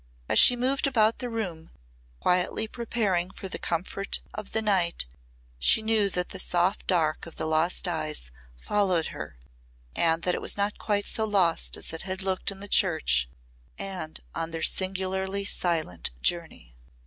As 0.27 0.39
she 0.39 0.55
moved 0.55 0.87
about 0.87 1.19
the 1.19 1.29
room 1.29 1.69
quietly 2.19 2.67
preparing 2.67 3.29
for 3.29 3.47
the 3.47 3.59
comfort 3.59 4.19
of 4.33 4.51
the 4.51 4.59
night 4.63 5.05
she 5.59 5.83
knew 5.83 6.09
that 6.09 6.29
the 6.29 6.39
soft 6.39 6.87
dark 6.87 7.27
of 7.27 7.35
the 7.35 7.45
lost 7.45 7.87
eyes 7.87 8.31
followed 8.57 9.09
her 9.13 9.37
and 9.95 10.23
that 10.23 10.33
it 10.33 10.41
was 10.41 10.57
not 10.57 10.79
quite 10.79 11.05
so 11.05 11.23
lost 11.23 11.77
as 11.77 11.93
it 11.93 12.01
had 12.01 12.23
looked 12.23 12.49
in 12.49 12.61
the 12.61 12.67
church 12.67 13.29
and 13.77 14.21
on 14.33 14.49
their 14.49 14.63
singularly 14.63 15.45
silent 15.45 16.09
journey. 16.23 16.75